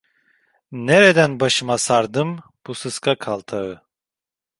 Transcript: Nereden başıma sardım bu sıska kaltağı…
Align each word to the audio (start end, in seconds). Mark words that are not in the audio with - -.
Nereden 0.77 1.39
başıma 1.39 1.77
sardım 1.77 2.39
bu 2.67 2.75
sıska 2.75 3.15
kaltağı… 3.17 3.81